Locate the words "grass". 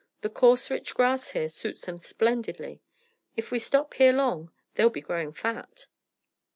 0.95-1.29